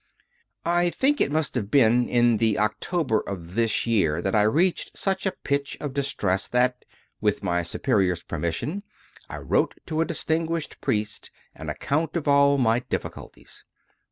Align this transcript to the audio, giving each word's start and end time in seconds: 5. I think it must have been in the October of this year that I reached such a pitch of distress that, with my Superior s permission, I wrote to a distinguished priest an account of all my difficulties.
5. 0.63 0.85
I 0.87 0.89
think 0.89 1.21
it 1.21 1.31
must 1.31 1.53
have 1.53 1.69
been 1.69 2.09
in 2.09 2.37
the 2.37 2.57
October 2.57 3.19
of 3.19 3.53
this 3.53 3.85
year 3.85 4.19
that 4.19 4.33
I 4.33 4.41
reached 4.41 4.97
such 4.97 5.27
a 5.27 5.31
pitch 5.43 5.77
of 5.79 5.93
distress 5.93 6.47
that, 6.47 6.85
with 7.21 7.43
my 7.43 7.61
Superior 7.61 8.13
s 8.13 8.23
permission, 8.23 8.81
I 9.29 9.37
wrote 9.37 9.75
to 9.85 10.01
a 10.01 10.05
distinguished 10.05 10.81
priest 10.81 11.29
an 11.53 11.69
account 11.69 12.15
of 12.17 12.27
all 12.27 12.57
my 12.57 12.79
difficulties. 12.79 13.63